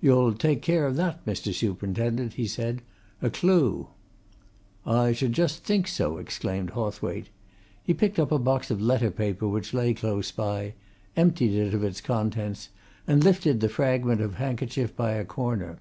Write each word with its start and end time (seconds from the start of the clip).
"You'll 0.00 0.32
take 0.34 0.62
care 0.62 0.84
of 0.84 0.96
that, 0.96 1.24
Mr. 1.24 1.54
Superintendent?" 1.54 2.32
he 2.32 2.48
said. 2.48 2.82
"A 3.22 3.30
clue!" 3.30 3.86
"I 4.84 5.12
should 5.12 5.32
just 5.32 5.62
think 5.62 5.86
so!" 5.86 6.18
exclaimed 6.18 6.70
Hawthwaite. 6.70 7.28
He 7.84 7.94
picked 7.94 8.18
up 8.18 8.32
a 8.32 8.40
box 8.40 8.72
of 8.72 8.82
letter 8.82 9.12
paper 9.12 9.46
which 9.46 9.72
lay 9.72 9.94
close 9.94 10.32
by, 10.32 10.74
emptied 11.16 11.54
it 11.56 11.72
of 11.72 11.84
its 11.84 12.00
contents, 12.00 12.70
and 13.06 13.22
lifted 13.22 13.60
the 13.60 13.68
fragment 13.68 14.20
of 14.20 14.34
handkerchief 14.34 14.96
by 14.96 15.12
a 15.12 15.24
corner. 15.24 15.78